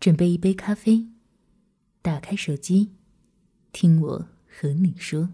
[0.00, 1.06] 准备一杯咖啡，
[2.00, 2.92] 打开手机，
[3.70, 5.28] 听我和你说。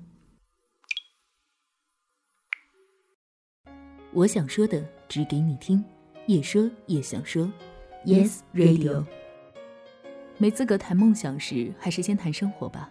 [4.12, 5.84] 我想说的，只给你听，
[6.26, 7.48] 也说也想说。
[8.04, 9.06] Yes Radio。
[10.36, 12.90] 没资格谈梦想时，还是先谈生活吧。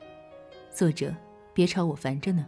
[0.74, 1.14] 作者，
[1.54, 2.48] 别吵我烦着呢。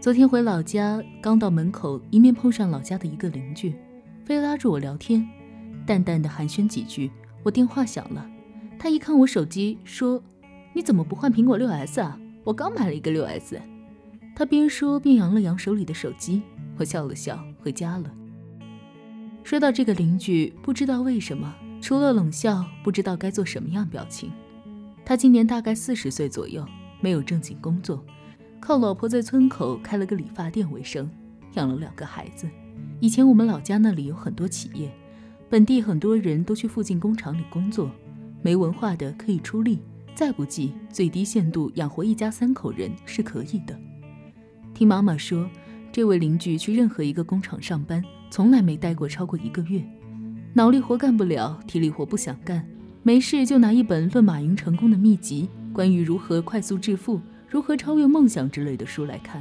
[0.00, 3.76] 昨天回老家，刚到门口，一面碰上老家的一个邻居，
[4.24, 5.28] 非拉着我聊天。
[5.86, 7.10] 淡淡的寒暄几句，
[7.42, 8.26] 我电话响了。
[8.78, 10.22] 他一看我手机，说
[10.74, 12.18] ：“你怎么不换苹果六 S 啊？
[12.42, 13.60] 我刚买了一个六 S。”
[14.34, 16.42] 他边说边扬了扬手里的手机。
[16.76, 18.10] 我笑了笑，回家了。
[19.44, 24.32] 说到这个邻居，不知道为什么，除了冷笑，不知道该做什么样表情。
[25.04, 26.66] 他今年大概四十岁左右，
[27.00, 28.04] 没有正经工作，
[28.58, 31.08] 靠老婆在村口开了个理发店为生，
[31.52, 32.48] 养了两个孩子。
[33.00, 34.90] 以前我们老家那里有很多企业。
[35.50, 37.90] 本地很多人都去附近工厂里工作，
[38.42, 39.78] 没文化的可以出力，
[40.14, 43.78] 再不济最低限度养活一家三口人是可以的。
[44.72, 45.48] 听妈妈说，
[45.92, 49.84] 这位邻居去任何一个工厂上班，从来没待过超过一个月，
[50.52, 52.66] 脑力活干不了，体力活不想干，
[53.04, 59.40] 没事就拿一本《论马云成功的秘籍》，关于如何快速致富、如何超越梦想之类的书来看。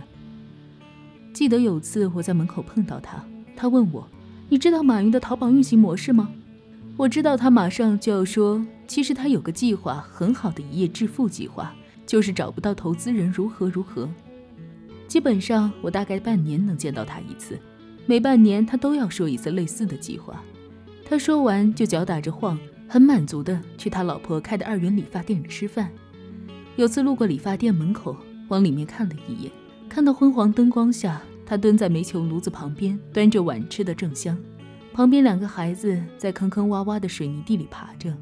[1.33, 4.07] 记得有次我在门口碰到他，他问我。
[4.53, 6.29] 你知道马云的淘宝运行模式吗？
[6.95, 11.73] 我知道他马上就要说，其实他有个计划，很好的一夜致富计划，
[12.05, 14.07] 就是找不到投资人如何如何。
[15.07, 17.57] 基本上我大概半年能见到他一次，
[18.05, 20.39] 每半年他都要说一次类似的计划。
[21.03, 22.55] 他说完就脚打着晃，
[22.87, 25.89] 很满足的去他老婆开的二元理发店里吃饭。
[26.75, 28.15] 有次路过理发店门口，
[28.49, 29.51] 往里面看了一眼，
[29.89, 31.19] 看到昏黄灯光下。
[31.45, 34.37] 他蹲在煤球炉子旁边，端着碗吃得正香。
[34.93, 38.15] 旁边两个孩子在坑坑洼洼的水泥地里爬着，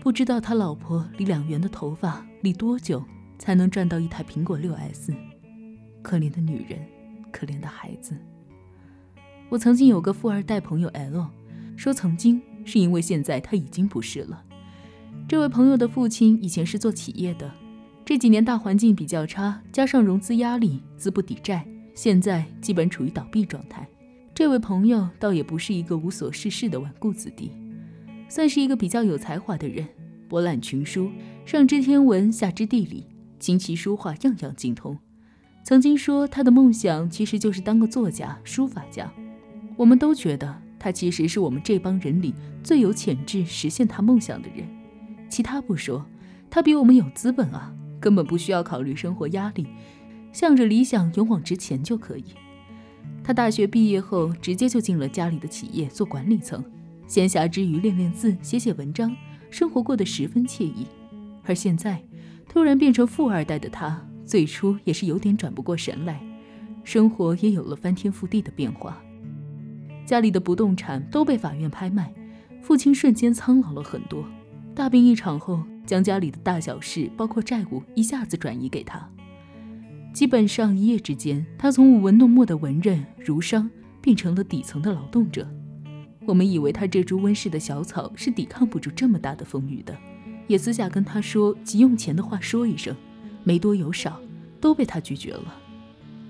[0.00, 3.04] 不知道他老婆理两元的头发理多久
[3.38, 5.14] 才能赚到一台苹果六 S。
[6.02, 6.80] 可怜的女人，
[7.30, 8.16] 可怜的孩子。
[9.48, 11.26] 我曾经有个富二代朋友 L，
[11.76, 14.44] 说曾经是因为现在他已经不是了。
[15.28, 17.50] 这位朋友的父亲以前是做企业的，
[18.04, 21.66] 这几年大环境比较差，加上融资压力，资不抵债。
[21.98, 23.84] 现在基本处于倒闭状态。
[24.32, 27.50] 这位朋友倒也不是一个无所事事的纨绔子弟，
[28.28, 29.84] 算是一个比较有才华的人，
[30.28, 31.10] 博览群书，
[31.44, 33.04] 上知天文，下知地理，
[33.40, 34.96] 琴棋书画样样精通。
[35.64, 39.12] 曾经说他的梦想其实就是当个作家、书法家。
[39.76, 42.32] 我们都觉得他其实是我们这帮人里
[42.62, 44.64] 最有潜质实现他梦想的人。
[45.28, 46.06] 其他不说，
[46.48, 49.66] 他比我们有资本啊，根本不需要考虑生活压力。
[50.32, 52.24] 向着理想勇往直前就可以。
[53.22, 56.64] 他大学毕业后，直接就进了家里的企业做管理层，
[57.06, 59.14] 闲暇之余练练字、写写文章，
[59.50, 60.86] 生活过得十分惬意。
[61.44, 62.02] 而现在，
[62.48, 66.20] 突然变成富二代的他，最初也是有点转不过神来，
[66.84, 68.98] 生活也有了翻天覆地的变化。
[70.06, 72.10] 家里的不动产都被法院拍卖，
[72.62, 74.24] 父亲瞬间苍老了很多。
[74.74, 79.06] 大病一场后，将家里的大小事，包括债务，一下子转移给他。
[80.18, 83.70] 基本上一夜之间，他从舞文弄墨的文人儒商
[84.00, 85.48] 变成了底层的劳动者。
[86.26, 89.96] 我们以为他这株温室的小草是抵抗不住这么大的风雨的，
[90.48, 92.96] 也私下跟他说急用钱的话说一声，
[93.44, 94.20] 没多有少，
[94.60, 95.54] 都被他拒绝了。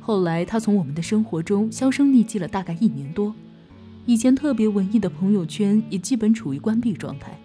[0.01, 3.35] 后来他从我们的生活中销声匿迹了大概一年多，
[4.05, 7.41] 以前特别文艺的朋友圈也基本处于关闭状态。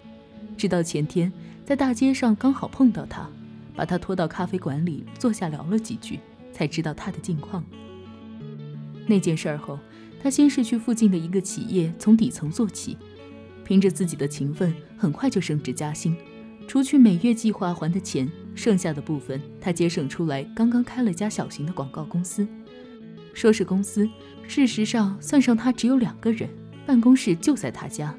[0.58, 1.32] 直到前天
[1.64, 3.26] 在大街上刚好碰到他，
[3.74, 6.20] 把他拖到咖啡馆里坐下聊了几句。
[6.54, 7.62] 才知道他的近况。
[9.06, 9.78] 那件事儿后，
[10.22, 12.96] 他先是去附近的一个企业从底层做起，
[13.64, 16.16] 凭着自己的勤奋，很快就升职加薪。
[16.66, 22.46] 除去每月计划还的钱，剩下的部分他节省出来，刚刚开了家小型的广告公司。
[23.34, 24.08] 说是公司，
[24.46, 26.48] 事实上算上他只有两个人，
[26.86, 28.16] 办公室就在他家。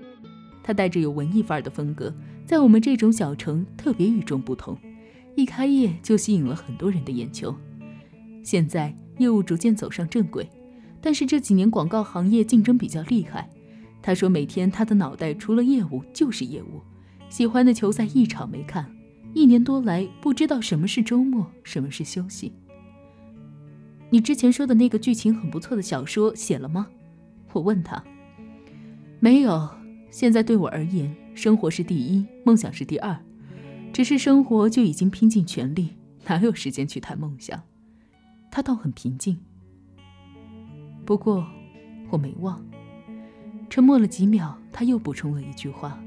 [0.62, 2.13] 他带着有文艺范儿的风格，
[2.45, 4.77] 在我们这种小城特别与众不同，
[5.36, 7.56] 一开业就吸引了很多人的眼球。
[8.45, 10.47] 现在业务逐渐走上正轨，
[11.01, 13.50] 但是这几年广告行业竞争比较厉害。
[14.03, 16.80] 他说，每天他的脑袋除了业务就是业务，
[17.27, 18.86] 喜欢的球赛一场没看，
[19.33, 22.53] 一年多来不知道什么是周末，什么是休息。
[24.12, 26.88] 你之前说的那个剧情很不错的小说写了吗？
[27.51, 28.03] 我问他。
[29.19, 29.68] 没有，
[30.12, 33.18] 现在对我而言，生活是第一，梦想是第二。
[33.91, 35.95] 只是生活就已经拼尽全力，
[36.27, 37.59] 哪有时间去谈梦想？
[38.56, 39.38] 他倒很平静，
[41.04, 41.46] 不过
[42.10, 42.66] 我没忘。
[43.69, 46.02] 沉默了几秒，他又补充了一句话：“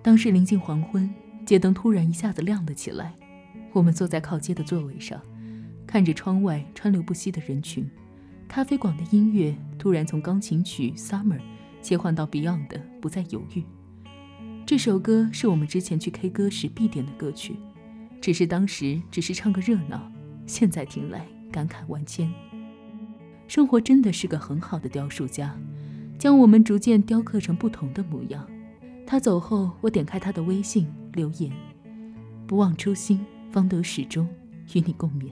[0.00, 1.14] 当时临近黄昏，
[1.44, 3.14] 街灯突然一下子亮了起来。
[3.74, 5.20] 我们坐在靠街的座位上，
[5.86, 7.86] 看着窗外川流不息的人群。
[8.48, 11.38] 咖啡馆的音乐突然从钢琴曲《Summer》
[11.82, 13.60] 切换到 Beyond 的《不再犹豫》。
[14.64, 17.56] 这首歌是我们之前去 K 歌时必点的歌曲，
[18.18, 20.10] 只是当时只是唱个热闹，
[20.46, 22.32] 现在听来感慨万千。
[23.48, 25.56] 生活真的是个很好的雕塑家，
[26.18, 28.46] 将我们逐渐雕刻成不同的模样。
[29.06, 31.52] 他走后，我点开他的微信留言
[32.46, 34.28] ：“不忘初心，方得始终，
[34.74, 35.30] 与你共勉。”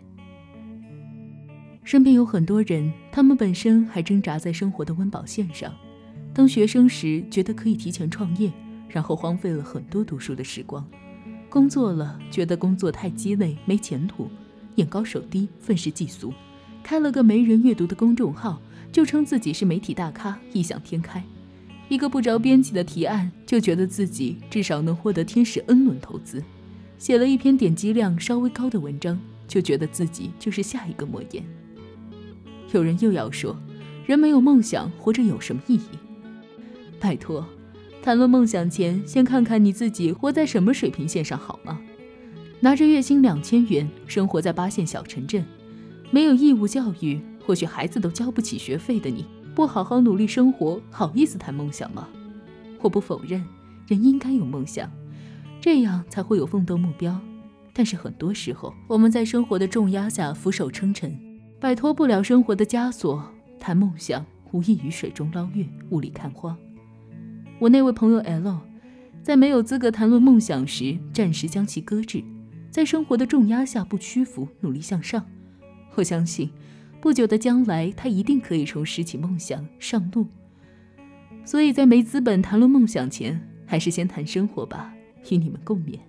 [1.83, 5.75] 身边有很多人，他们本身还挣扎在生活的温饱线上。
[6.33, 8.53] 当学生时，觉得可以提前创业，
[8.89, 10.85] 然后荒废了很多读书的时光；
[11.51, 14.31] 工作了，觉得工作太鸡肋，没前途，
[14.77, 16.33] 眼高手低，愤世嫉俗，
[16.83, 18.61] 开了个没人阅读的公众号，
[18.91, 21.23] 就称自己是媒体大咖，异想天开。
[21.89, 26.41] 一个不着边际的提案，就觉得自己至少能获得天使 N 轮投资；
[26.99, 31.45] 写了一篇点击量稍微高的文章，就觉得自己就是下一个莫言。
[32.73, 33.57] 有人又要说，
[34.07, 35.99] 人没有梦想，活着有什么意义？
[36.99, 37.47] 拜托，
[38.03, 41.81] 谈论梦想前，先看看你自己活在什么水平线上好吗？
[42.65, 45.45] 拿着月薪两千元，生活在八线小城镇，
[46.11, 52.09] 没有义务教育，或许孩子都交不起学费的你，不好好努力生活，好意思谈梦想吗？
[52.81, 53.45] 我不否认，
[53.87, 54.91] 人应该有梦想，
[55.61, 57.21] 这样才会有奋斗目标。
[57.75, 61.15] 但是很多时候，我们在生活的重压下俯首称臣。
[61.61, 66.57] 摆脱不了生活的枷锁，谈梦想无异于水中捞月，雾里看花。
[67.59, 68.57] 我那位朋友 L，
[69.23, 72.25] 在没有资格谈论梦想时，暂时将其搁置，
[72.75, 75.25] 在生活的重压下不屈服，努力向上。
[75.95, 76.51] 我相信，
[77.01, 80.27] 不久的将来，他一定可以重拾起梦想，上路。
[81.45, 84.93] 所以在没资本谈论梦想前，还是先谈生活吧，
[85.31, 86.01] 与你们共勉。